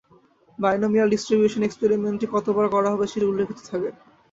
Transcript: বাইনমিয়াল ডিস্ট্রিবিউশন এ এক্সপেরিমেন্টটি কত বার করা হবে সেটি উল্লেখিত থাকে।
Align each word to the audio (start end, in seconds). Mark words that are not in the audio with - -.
বাইনমিয়াল 0.59 1.07
ডিস্ট্রিবিউশন 1.11 1.61
এ 1.61 1.67
এক্সপেরিমেন্টটি 1.67 2.25
কত 2.33 2.45
বার 2.55 2.65
করা 2.73 2.89
হবে 2.93 3.05
সেটি 3.11 3.25
উল্লেখিত 3.25 3.59
থাকে। 3.69 3.89